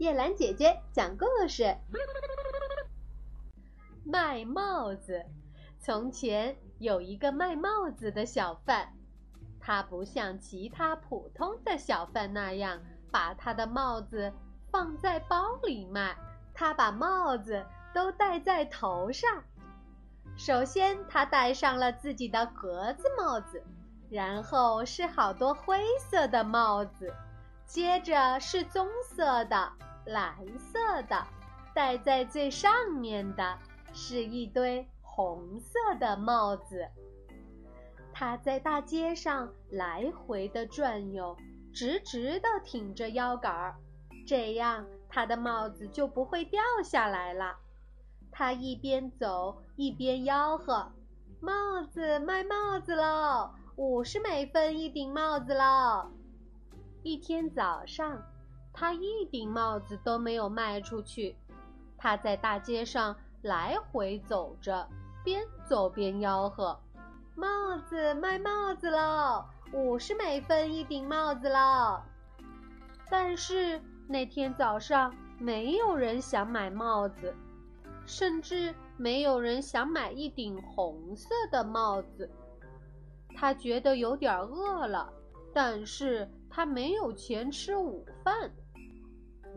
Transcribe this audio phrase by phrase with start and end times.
[0.00, 1.76] 叶兰姐姐讲故事。
[4.02, 5.26] 卖帽子。
[5.78, 8.88] 从前有一个卖帽子的小贩，
[9.60, 12.80] 他不像其他普通的小贩那样
[13.12, 14.32] 把他的帽子
[14.72, 16.16] 放在包里卖，
[16.54, 17.62] 他把帽子
[17.92, 19.44] 都戴在头上。
[20.34, 23.62] 首先，他戴上了自己的格子帽子，
[24.08, 27.12] 然后是好多灰色的帽子，
[27.66, 29.72] 接着是棕色的、
[30.06, 31.26] 蓝色的，
[31.74, 33.58] 戴在最上面的
[33.92, 34.86] 是一堆。
[35.12, 36.88] 红色的帽子，
[38.10, 41.36] 他在大街上来回的转悠，
[41.74, 43.74] 直直的挺着腰杆儿，
[44.26, 47.56] 这样他的帽子就不会掉下来了。
[48.30, 50.90] 他一边走一边吆喝
[51.42, 56.08] ：“帽子卖帽子喽，五十美分一顶帽子喽！”
[57.02, 58.22] 一天早上，
[58.72, 61.36] 他一顶帽子都没有卖出去。
[61.98, 64.88] 他在大街上来回走着。
[65.22, 66.80] 边走边吆喝
[67.36, 72.00] ：“帽子卖帽子喽，五十美分一顶帽子喽！”
[73.10, 73.78] 但是
[74.08, 77.34] 那天早上没有人想买帽子，
[78.06, 82.30] 甚至没有人想买一顶红色的帽子。
[83.36, 85.12] 他觉得有点饿了，
[85.52, 88.50] 但是他没有钱吃午饭。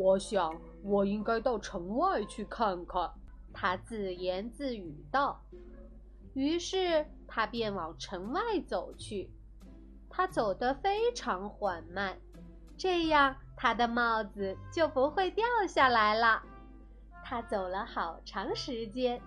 [0.00, 3.12] 我想，我应该到城外去看看。
[3.52, 5.42] 他自言自语道。
[6.32, 9.30] 于是他便往城外走去。
[10.08, 12.18] 他走得非常缓慢，
[12.78, 16.42] 这样他的帽子就不会掉下来了。
[17.22, 19.20] 他走了好长时间，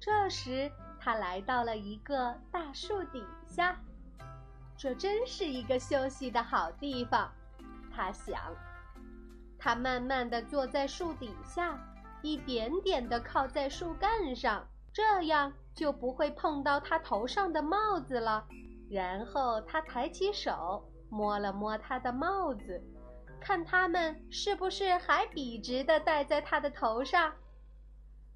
[0.00, 3.80] 这时他来到了一个大树底下。
[4.76, 7.30] 这真是一个休息的好地方，
[7.94, 8.36] 他想。
[9.66, 11.76] 他慢慢地坐在树底下。
[12.22, 18.46] 一点点地靠在树干上，这样就不会碰到他头上的帽子了。
[18.88, 22.80] 然后他抬起手摸了摸他的帽子，
[23.40, 27.32] 看它们是不是还笔直地戴在他的头上。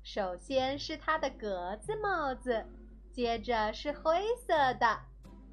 [0.03, 2.67] 首先是他的格子帽子，
[3.13, 4.99] 接着是灰色的、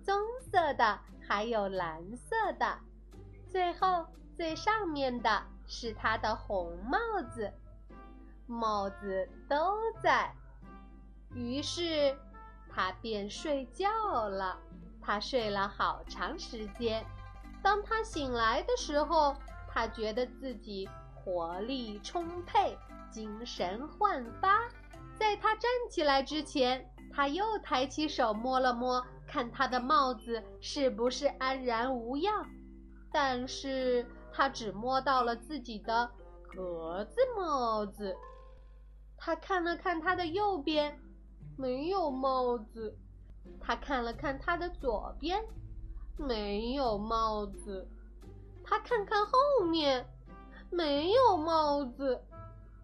[0.04, 2.80] 棕色的，还有蓝色的，
[3.48, 6.98] 最后最上面的是他的红帽
[7.32, 7.54] 子。
[8.48, 10.34] 帽子都在，
[11.36, 12.18] 于是
[12.70, 14.58] 他便睡觉了。
[15.02, 17.06] 他睡了好长时间。
[17.62, 19.36] 当他醒来的时候，
[19.70, 22.78] 他觉得自己活力充沛，
[23.10, 24.60] 精神焕发。
[25.18, 32.46] 在他站起来之前，他又抬起手摸了摸，看他的帽子是不是安然无恙。
[33.12, 34.06] 但是
[34.38, 36.12] 他只摸到了自己的
[36.44, 38.16] 格子帽子。
[39.18, 41.02] 他看了看他的右边，
[41.58, 42.94] 没有帽子；
[43.60, 45.44] 他看了看他的左边，
[46.20, 47.88] 没有帽子；
[48.64, 49.32] 他看看后
[49.68, 50.08] 面，
[50.70, 52.22] 没有帽子；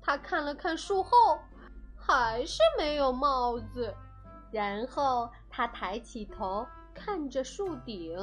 [0.02, 1.38] 他看了看树后，
[1.96, 3.94] 还是没有帽子。
[4.52, 6.66] 然后他抬起头
[6.96, 8.18] 看着树顶，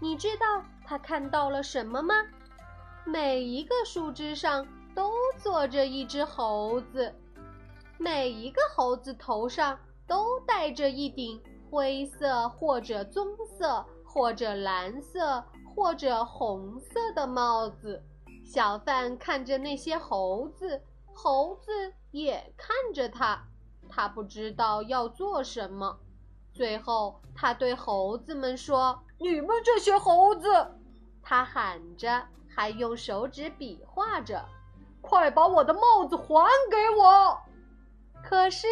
[0.00, 2.14] 你知道他看到了什么吗？
[3.04, 4.66] 每一个树枝上。
[4.94, 7.14] 都坐着一只猴子，
[7.98, 18.02] 每一个猴子头上都戴着一顶灰色或者棕色或者蓝色或者红色的帽子。
[18.44, 20.82] 小贩看着那些猴子，
[21.14, 23.46] 猴子也看着他，
[23.88, 26.00] 他不知道要做什么。
[26.58, 30.48] 最后，他对猴子们说：“你们这些猴子！”
[31.22, 34.44] 他喊着，还用手指比划着。
[35.00, 37.38] 快把我的帽子还给我！
[38.24, 38.66] 可是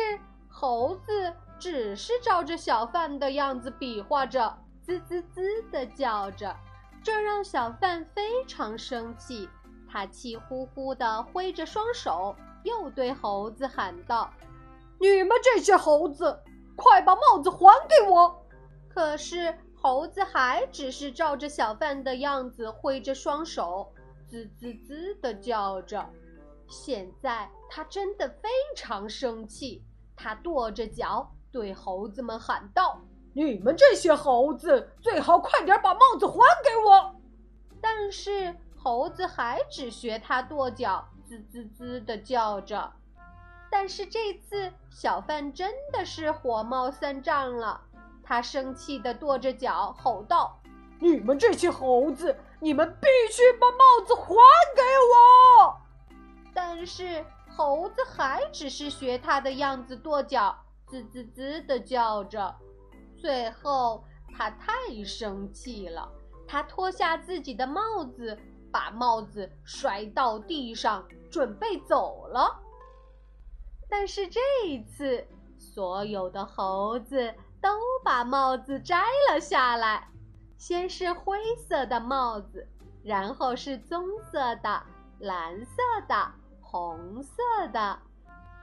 [0.48, 6.56] 猴子只是照着小贩的样子比划着，滋滋滋的叫着，
[7.04, 9.48] 这让小贩非常生气。
[9.88, 12.34] 他气呼呼地挥着双手，
[12.64, 14.28] 又对猴子喊道
[14.98, 16.36] ：“你们这些猴子，
[16.76, 18.46] 快把帽子还给我！”
[18.88, 23.92] 可是猴子还只是照着小贩的样子挥着双手。
[24.28, 26.04] 滋滋滋的叫着，
[26.68, 29.84] 现在他真的非常生气。
[30.16, 33.00] 他跺着脚对猴子们喊道
[33.34, 37.14] ：“你们这些猴子，最好快点把帽子还给我！”
[37.80, 42.92] 但是猴子还只学他跺脚，滋滋滋的叫着。
[43.70, 47.80] 但是这次小贩真的是火冒三丈了，
[48.22, 50.60] 他生气地跺着脚吼道。
[50.98, 54.34] 你们这些猴子，你们必须把帽子还
[54.74, 54.82] 给
[55.12, 55.76] 我！
[56.54, 57.24] 但是
[57.54, 62.54] 猴子还只是学他的样子跺脚，滋滋滋地叫着。
[63.18, 64.04] 最后，
[64.36, 64.72] 他太
[65.04, 66.08] 生气了，
[66.48, 68.38] 他脱下自己的帽子，
[68.72, 72.62] 把帽子摔到地上，准备走了。
[73.88, 75.26] 但是这一次，
[75.58, 77.70] 所有的猴子都
[78.04, 80.08] 把帽子摘了下来，
[80.56, 82.66] 先是灰色的帽子，
[83.02, 84.82] 然后是棕色的、
[85.20, 87.42] 蓝色的、红色
[87.72, 87.98] 的，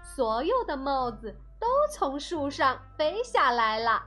[0.01, 4.03] 所有的帽子都从树上飞下来了。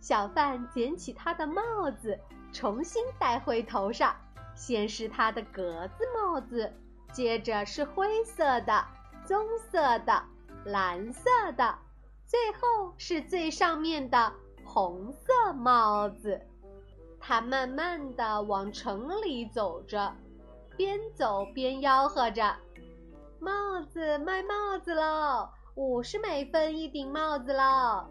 [0.00, 2.18] 小贩捡起他的帽子，
[2.52, 4.14] 重新戴回头上。
[4.54, 6.70] 先是他的格子帽子，
[7.10, 8.84] 接着是灰色的、
[9.26, 10.22] 棕色的、
[10.64, 11.78] 蓝色的，
[12.26, 14.32] 最后是最上面的
[14.64, 16.40] 红色帽子。
[17.20, 20.12] 他慢慢的往城里走着，
[20.76, 22.56] 边走边吆喝着
[23.38, 28.06] ：“帽子卖帽子喽，五十美分一顶帽子喽！”